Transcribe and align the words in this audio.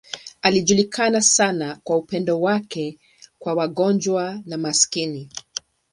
Alijulikana 0.41 1.21
sana 1.21 1.79
kwa 1.83 1.97
upendo 1.97 2.41
wake 2.41 2.99
kwa 3.39 3.53
wagonjwa 3.53 4.41
na 4.45 4.57
maskini. 4.57 5.29